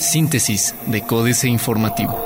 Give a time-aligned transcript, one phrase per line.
[0.00, 2.18] Síntesis de Códice Informativo.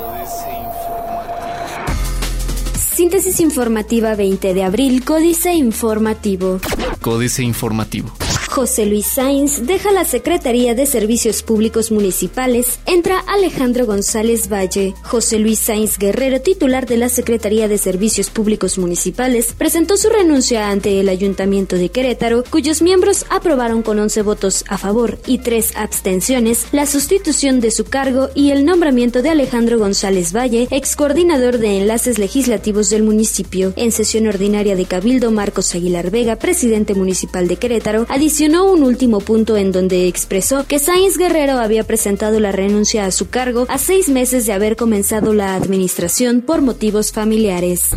[2.95, 6.59] Síntesis informativa 20 de abril, Códice Informativo.
[7.01, 8.22] Códice Informativo.
[8.53, 14.93] José Luis Sainz deja la Secretaría de Servicios Públicos Municipales, entra Alejandro González Valle.
[15.01, 20.69] José Luis Sainz Guerrero, titular de la Secretaría de Servicios Públicos Municipales, presentó su renuncia
[20.69, 25.71] ante el Ayuntamiento de Querétaro, cuyos miembros aprobaron con 11 votos a favor y 3
[25.75, 31.57] abstenciones la sustitución de su cargo y el nombramiento de Alejandro González Valle, ex coordinador
[31.57, 33.73] de enlaces legislativos del municipio.
[33.77, 39.21] En sesión ordinaria de Cabildo, Marcos Aguilar Vega, presidente municipal de Querétaro, adicionó un último
[39.21, 43.77] punto en donde expresó que Sáenz Guerrero había presentado la renuncia a su cargo a
[43.77, 47.91] seis meses de haber comenzado la administración por motivos familiares.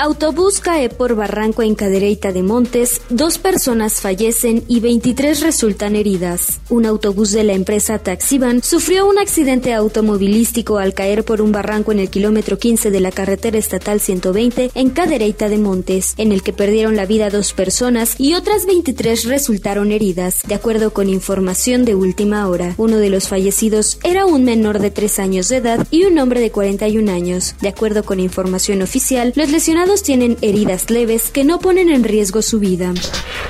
[0.00, 6.58] Autobús cae por barranco en Cadereyta de Montes, dos personas fallecen y 23 resultan heridas.
[6.68, 11.92] Un autobús de la empresa Taxiban sufrió un accidente automovilístico al caer por un barranco
[11.92, 16.42] en el kilómetro 15 de la carretera estatal 120 en Cadereyta de Montes, en el
[16.42, 21.84] que perdieron la vida dos personas y otras 23 resultaron heridas, de acuerdo con información
[21.84, 22.74] de última hora.
[22.76, 26.40] Uno de los fallecidos era un menor de 3 años de edad y un hombre
[26.40, 27.54] de 41 años.
[27.60, 32.42] De acuerdo con información oficial, los lesionados tienen heridas leves que no ponen en riesgo
[32.42, 32.92] su vida.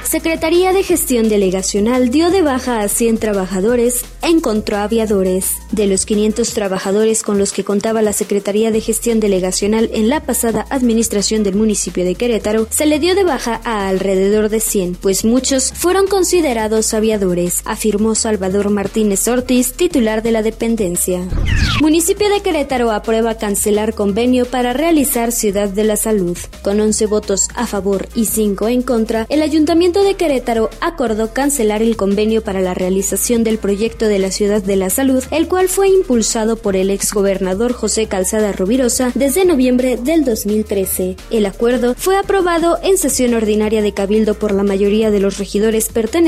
[0.04, 5.52] Secretaría de Gestión Delegacional dio de baja a 100 trabajadores, encontró aviadores.
[5.70, 10.20] De los 500 trabajadores con los que contaba la Secretaría de Gestión Delegacional en la
[10.20, 14.96] pasada administración del municipio de Querétaro, se le dio de baja a alrededor de 100,
[15.00, 16.31] pues muchos fueron considerados
[16.94, 21.28] aviadores, afirmó Salvador Martínez Ortiz, titular de la dependencia.
[21.82, 26.38] Municipio de Querétaro aprueba cancelar convenio para realizar Ciudad de la Salud.
[26.62, 31.82] Con 11 votos a favor y 5 en contra, el Ayuntamiento de Querétaro acordó cancelar
[31.82, 35.68] el convenio para la realización del proyecto de la Ciudad de la Salud, el cual
[35.68, 41.16] fue impulsado por el exgobernador José Calzada Rubirosa desde noviembre del 2013.
[41.30, 45.88] El acuerdo fue aprobado en sesión ordinaria de Cabildo por la mayoría de los regidores
[45.88, 46.21] pertenecientes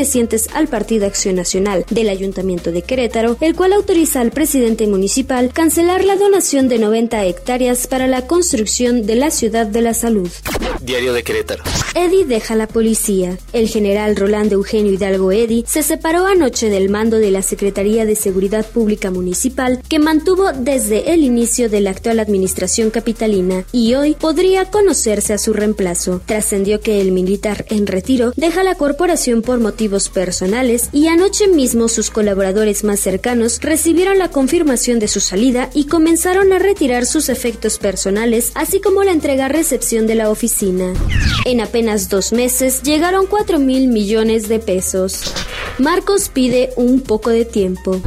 [0.52, 6.04] al Partido Acción Nacional del Ayuntamiento de Querétaro, el cual autoriza al presidente municipal cancelar
[6.04, 10.28] la donación de 90 hectáreas para la construcción de la Ciudad de la Salud.
[10.82, 11.62] Diario de Querétaro.
[11.94, 13.38] Eddie deja la policía.
[13.52, 18.16] El general Rolando Eugenio Hidalgo Eddy se separó anoche del mando de la Secretaría de
[18.16, 24.14] Seguridad Pública Municipal que mantuvo desde el inicio de la actual administración capitalina y hoy
[24.14, 26.20] podría conocerse a su reemplazo.
[26.26, 31.88] Trascendió que el militar en retiro deja la corporación por motivos personales y anoche mismo
[31.88, 37.28] sus colaboradores más cercanos recibieron la confirmación de su salida y comenzaron a retirar sus
[37.28, 40.94] efectos personales así como la entrega-recepción de la oficina.
[41.44, 45.34] En apenas dos meses llegaron 4 mil millones de pesos.
[45.78, 48.00] Marcos pide un poco de tiempo.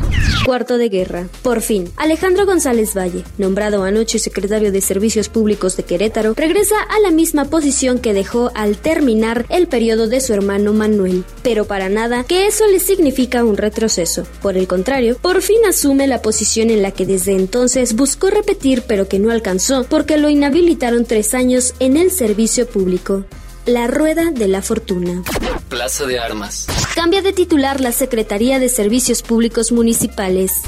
[0.45, 1.27] Cuarto de guerra.
[1.41, 6.99] Por fin, Alejandro González Valle, nombrado anoche secretario de Servicios Públicos de Querétaro, regresa a
[7.01, 11.25] la misma posición que dejó al terminar el periodo de su hermano Manuel.
[11.43, 14.25] Pero para nada que eso le significa un retroceso.
[14.41, 18.83] Por el contrario, por fin asume la posición en la que desde entonces buscó repetir
[18.87, 23.25] pero que no alcanzó porque lo inhabilitaron tres años en el servicio público.
[23.65, 25.23] La Rueda de la Fortuna.
[25.67, 26.67] Plaza de Armas.
[26.95, 30.61] Cambia de titular la Secretaría de Servicios Públicos Municipales.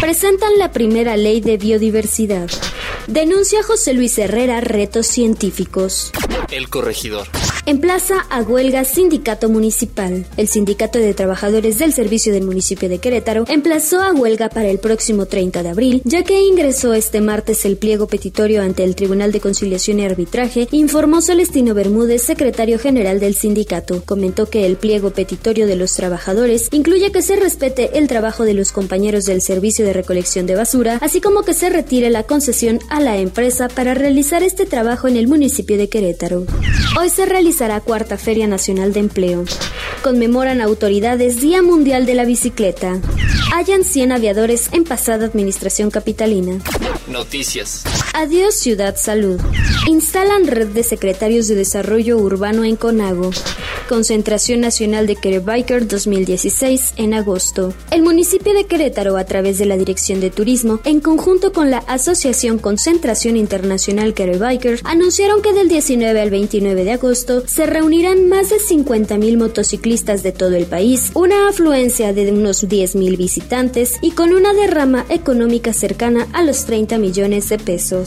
[0.00, 2.48] Presentan la primera ley de biodiversidad.
[3.08, 6.12] Denuncia José Luis Herrera retos científicos.
[6.50, 7.26] El corregidor.
[7.66, 10.26] Emplaza a huelga sindicato municipal.
[10.36, 14.78] El sindicato de trabajadores del servicio del municipio de Querétaro emplazó a huelga para el
[14.78, 19.32] próximo 30 de abril, ya que ingresó este martes el pliego petitorio ante el Tribunal
[19.32, 24.02] de Conciliación y Arbitraje, informó Celestino Bermúdez, secretario general del sindicato.
[24.04, 28.52] Comentó que el pliego petitorio de los trabajadores incluye que se respete el trabajo de
[28.52, 32.78] los compañeros del servicio de recolección de basura, así como que se retire la concesión
[32.90, 36.44] a la empresa para realizar este trabajo en el municipio de Querétaro.
[37.00, 39.44] Hoy se realizará Cuarta Feria Nacional de Empleo.
[40.02, 43.00] Conmemoran autoridades Día Mundial de la Bicicleta.
[43.54, 46.58] Hayan 100 aviadores en pasada administración capitalina.
[47.06, 47.84] Noticias.
[48.16, 49.40] Adiós Ciudad Salud.
[49.88, 53.32] Instalan red de secretarios de desarrollo urbano en Conago.
[53.88, 57.74] Concentración Nacional de Querébiker 2016 en agosto.
[57.90, 61.78] El municipio de Querétaro, a través de la Dirección de Turismo, en conjunto con la
[61.78, 68.48] Asociación Concentración Internacional Querébiker, anunciaron que del 19 al 29 de agosto se reunirán más
[68.48, 74.32] de 50.000 motociclistas de todo el país, una afluencia de unos 10.000 visitantes y con
[74.32, 78.03] una derrama económica cercana a los 30 millones de pesos.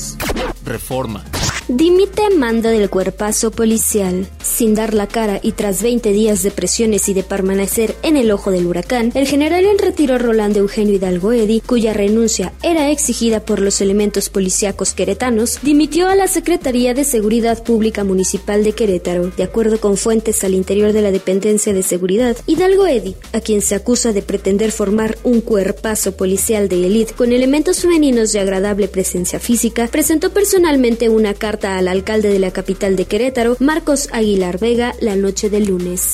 [0.66, 1.24] Reforma.
[1.68, 4.28] Dimite mando del cuerpazo policial.
[4.42, 8.32] Sin dar la cara y tras 20 días de presiones y de permanecer en el
[8.32, 13.42] ojo del huracán, el general en retiro Rolando Eugenio Hidalgo Eddy, cuya renuncia era exigida
[13.42, 19.32] por los elementos policíacos queretanos, dimitió a la Secretaría de Seguridad Pública Municipal de Querétaro.
[19.36, 23.62] De acuerdo con fuentes al interior de la dependencia de seguridad, Hidalgo Eddy, a quien
[23.62, 28.88] se acusa de pretender formar un cuerpazo policial de élite con elementos femeninos de agradable
[28.88, 34.60] presencia física, presentó personalmente una carta al alcalde de la capital de Querétaro, Marcos Aguilar
[34.60, 36.14] Vega, la noche del lunes.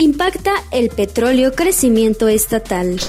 [0.00, 3.00] Impacta el petróleo crecimiento estatal.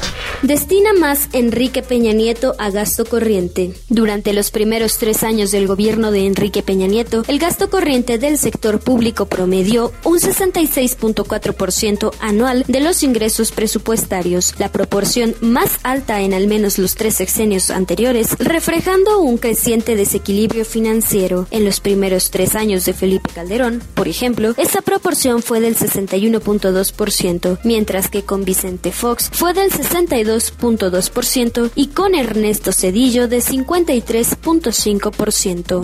[0.41, 3.73] Destina más Enrique Peña Nieto a gasto corriente.
[3.89, 8.37] Durante los primeros tres años del gobierno de Enrique Peña Nieto, el gasto corriente del
[8.37, 16.33] sector público promedió un 66.4% anual de los ingresos presupuestarios, la proporción más alta en
[16.33, 21.47] al menos los tres sexenios anteriores, reflejando un creciente desequilibrio financiero.
[21.51, 27.59] En los primeros tres años de Felipe Calderón, por ejemplo, esa proporción fue del 61.2%,
[27.63, 35.81] mientras que con Vicente Fox fue del 62.2% y con Ernesto Cedillo de 53.5%.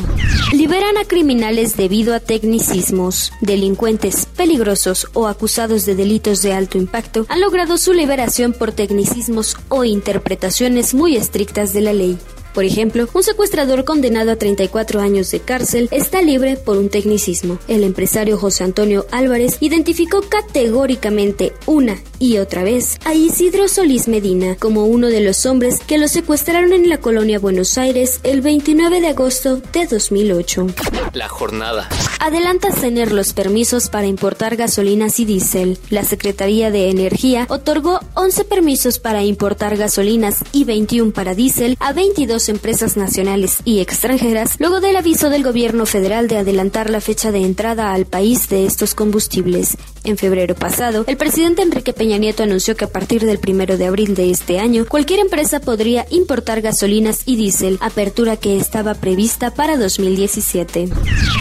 [0.54, 3.32] Liberan a criminales debido a tecnicismos.
[3.42, 9.58] Delincuentes peligrosos o acusados de delitos de alto impacto han logrado su liberación por tecnicismos
[9.70, 12.18] o interpretaciones muy estrictas de la ley.
[12.54, 17.60] Por ejemplo, un secuestrador condenado a 34 años de cárcel está libre por un tecnicismo.
[17.68, 24.56] El empresario José Antonio Álvarez identificó categóricamente una y otra vez a Isidro Solís Medina
[24.56, 29.02] como uno de los hombres que lo secuestraron en la colonia Buenos Aires el 29
[29.02, 30.68] de agosto de 2008.
[31.14, 31.90] La jornada.
[32.20, 35.78] Adelanta tener los permisos para importar gasolinas y diésel.
[35.90, 41.94] La Secretaría de Energía otorgó 11 permisos para importar gasolinas y 21 para diésel a
[41.94, 47.32] 22 empresas nacionales y extranjeras luego del aviso del gobierno federal de adelantar la fecha
[47.32, 49.78] de entrada al país de estos combustibles.
[50.04, 53.86] En febrero pasado, el presidente Enrique Peña Nieto anunció que a partir del primero de
[53.86, 59.54] abril de este año, cualquier empresa podría importar gasolinas y diésel, apertura que estaba prevista
[59.54, 60.90] para 2017.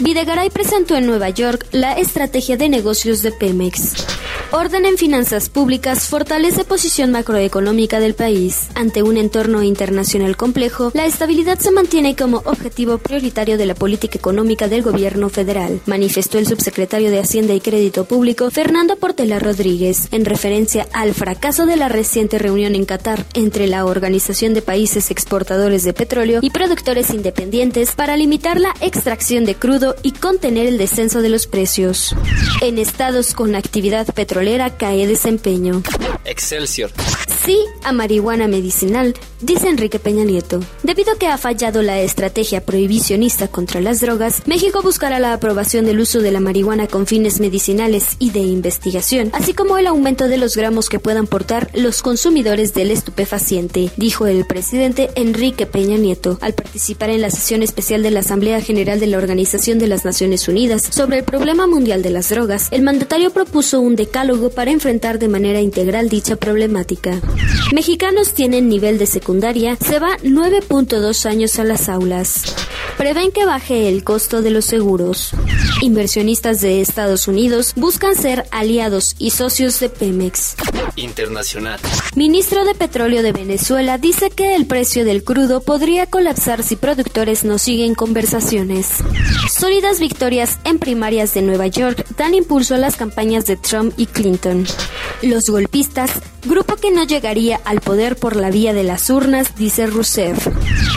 [0.03, 3.95] Videgaray presentó en Nueva York la estrategia de negocios de Pemex.
[4.51, 8.67] Orden en finanzas públicas fortalece posición macroeconómica del país.
[8.75, 14.17] Ante un entorno internacional complejo, la estabilidad se mantiene como objetivo prioritario de la política
[14.17, 20.07] económica del gobierno federal, manifestó el subsecretario de Hacienda y Crédito Público, Fernando Portela Rodríguez,
[20.11, 25.11] en referencia al fracaso de la reciente reunión en Qatar entre la Organización de Países
[25.11, 30.77] Exportadores de Petróleo y Productores Independientes para limitar la extracción de crudo y contener el
[30.77, 32.15] descenso de los precios.
[32.61, 35.83] En estados con actividad petrolera cae desempeño.
[36.25, 36.91] Excelsior.
[37.43, 40.59] Sí a marihuana medicinal, dice Enrique Peña Nieto.
[40.83, 45.85] Debido a que ha fallado la estrategia prohibicionista contra las drogas, México buscará la aprobación
[45.85, 50.27] del uso de la marihuana con fines medicinales y de investigación, así como el aumento
[50.27, 55.97] de los gramos que puedan portar los consumidores del estupefaciente, dijo el presidente Enrique Peña
[55.97, 59.87] Nieto al participar en la sesión especial de la Asamblea General de la Organización de
[59.87, 62.67] las Naciones Unidas sobre el problema mundial de las drogas.
[62.69, 67.19] El mandatario propuso un decálogo para enfrentar de manera integral dicha problemática.
[67.73, 72.43] Mexicanos tienen nivel de secundaria, se va 9.2 años a las aulas.
[72.97, 75.31] Prevén que baje el costo de los seguros.
[75.81, 80.55] Inversionistas de Estados Unidos buscan ser aliados y socios de Pemex.
[80.95, 81.79] Internacional.
[82.15, 87.43] Ministro de Petróleo de Venezuela dice que el precio del crudo podría colapsar si productores
[87.45, 88.87] no siguen conversaciones.
[89.49, 94.07] Sólidas victorias en primarias de Nueva York dan impulso a las campañas de Trump y
[94.07, 94.65] Clinton.
[95.21, 96.11] Los golpistas,
[96.45, 100.47] grupo que no llegaría al poder por la vía de las urnas, dice Rousseff,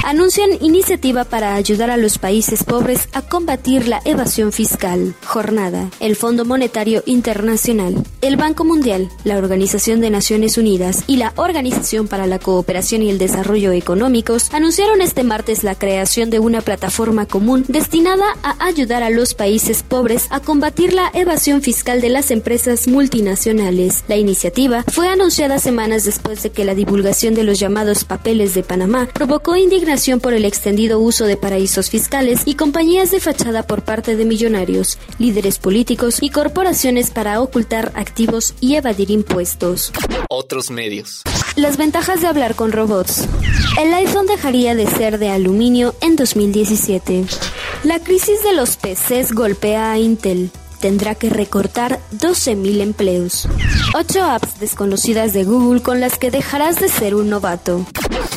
[0.05, 5.15] anuncian iniciativa para ayudar a los países pobres a combatir la evasión fiscal.
[5.25, 5.91] Jornada.
[6.01, 12.09] El Fondo Monetario Internacional, el Banco Mundial, la Organización de Naciones Unidas y la Organización
[12.09, 17.27] para la Cooperación y el Desarrollo Económicos anunciaron este martes la creación de una plataforma
[17.27, 22.31] común destinada a ayudar a los países pobres a combatir la evasión fiscal de las
[22.31, 24.05] empresas multinacionales.
[24.09, 28.63] La iniciativa fue anunciada semanas después de que la divulgación de los llamados papeles de
[28.63, 33.83] Panamá provocó indignación por el extendido uso de paraísos fiscales y compañías de fachada por
[33.83, 39.74] parte de millonarios, líderes políticos y corporaciones para ocultar activos y evadir impuestos.
[40.29, 41.23] Otros medios.
[41.57, 43.29] Las ventajas de hablar con robots.
[43.81, 47.25] El iPhone dejaría de ser de aluminio en 2017.
[47.85, 50.51] La crisis de los PCs golpea a Intel.
[50.81, 53.49] Tendrá que recortar 12.000 empleos.
[53.95, 57.87] 8 apps desconocidas de Google con las que dejarás de ser un novato.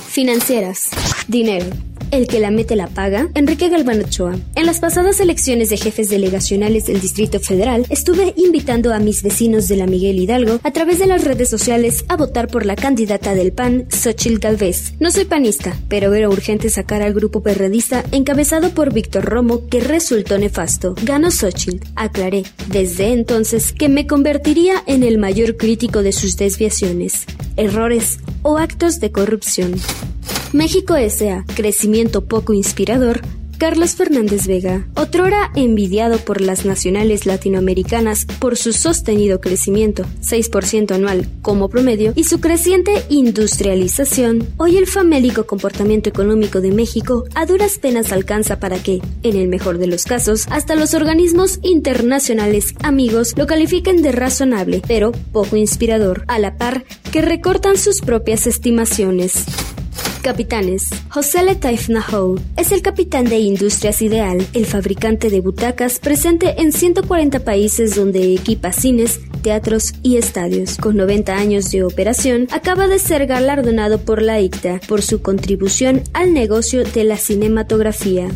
[0.07, 0.89] Financieras.
[1.27, 1.65] Dinero.
[2.09, 4.37] El que la mete la paga, Enrique Galván Ochoa.
[4.55, 9.67] En las pasadas elecciones de jefes delegacionales del Distrito Federal, estuve invitando a mis vecinos
[9.67, 13.35] de la Miguel Hidalgo a través de las redes sociales a votar por la candidata
[13.35, 14.93] del PAN, Xochil Galvez.
[14.99, 19.81] No soy panista, pero era urgente sacar al grupo perredista encabezado por Víctor Romo, que
[19.81, 20.95] resultó nefasto.
[21.03, 27.25] Ganó Xochitl, aclaré, desde entonces que me convertiría en el mayor crítico de sus desviaciones,
[27.57, 29.75] errores o actos de corrupción.
[30.53, 31.43] México S.A.
[31.55, 33.21] Crecimiento poco inspirador
[33.57, 41.27] Carlos Fernández Vega, otrora envidiado por las nacionales latinoamericanas por su sostenido crecimiento, 6% anual
[41.41, 47.79] como promedio, y su creciente industrialización, hoy el famélico comportamiento económico de México a duras
[47.79, 53.33] penas alcanza para que, en el mejor de los casos, hasta los organismos internacionales amigos
[53.37, 59.45] lo califiquen de razonable, pero poco inspirador, a la par que recortan sus propias estimaciones.
[60.21, 60.89] Capitanes.
[61.09, 66.71] José Letaif Nahou es el capitán de Industrias Ideal, el fabricante de butacas presente en
[66.71, 70.75] 140 países donde equipa cines, teatros y estadios.
[70.75, 76.03] Con 90 años de operación, acaba de ser galardonado por la ICTA por su contribución
[76.11, 78.27] al negocio de la cinematografía.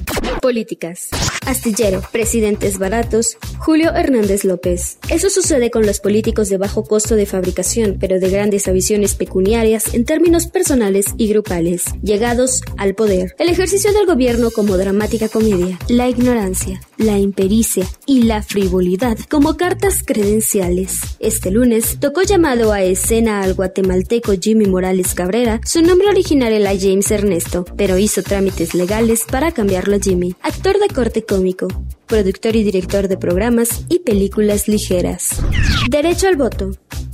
[0.42, 1.10] Políticas.
[1.46, 5.00] Astillero, presidentes baratos, Julio Hernández López.
[5.10, 9.94] Eso sucede con los políticos de bajo costo de fabricación, pero de grandes avisiones pecuniarias
[9.94, 13.36] en términos personales y grupales, llegados al poder.
[13.38, 19.58] El ejercicio del gobierno como dramática comedia, la ignorancia, la impericia y la frivolidad como
[19.58, 21.01] cartas credenciales.
[21.20, 26.72] Este lunes tocó llamado a escena al guatemalteco Jimmy Morales Cabrera, su nombre original era
[26.80, 31.68] James Ernesto, pero hizo trámites legales para cambiarlo a Jimmy, actor de corte cómico,
[32.08, 35.42] productor y director de programas y películas ligeras.
[35.90, 36.72] Derecho al voto.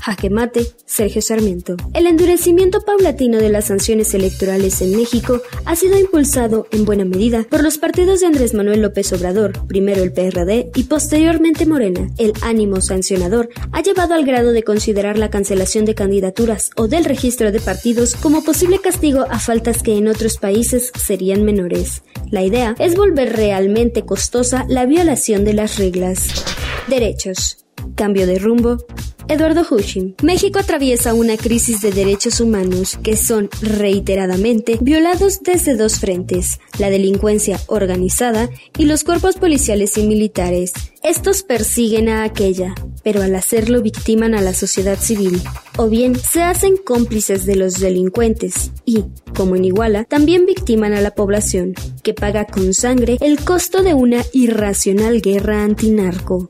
[0.07, 1.75] Jaque mate, Sergio Sarmiento.
[1.93, 7.45] El endurecimiento paulatino de las sanciones electorales en México ha sido impulsado en buena medida
[7.49, 12.09] por los partidos de Andrés Manuel López Obrador, primero el PRD y posteriormente Morena.
[12.17, 17.03] El ánimo sancionador ha llevado al grado de considerar la cancelación de candidaturas o del
[17.03, 22.03] registro de partidos como posible castigo a faltas que en otros países serían menores.
[22.31, 26.45] La idea es volver realmente costosa la violación de las reglas.
[26.87, 27.57] Derechos.
[27.95, 28.77] Cambio de rumbo,
[29.29, 30.13] Eduardo Hushim.
[30.23, 36.89] México atraviesa una crisis de derechos humanos que son reiteradamente violados desde dos frentes, la
[36.89, 40.71] delincuencia organizada y los cuerpos policiales y militares.
[41.03, 45.41] Estos persiguen a aquella, pero al hacerlo victiman a la sociedad civil,
[45.77, 49.03] o bien se hacen cómplices de los delincuentes y,
[49.35, 53.93] como en Iguala, también victiman a la población, que paga con sangre el costo de
[53.93, 56.49] una irracional guerra antinarco.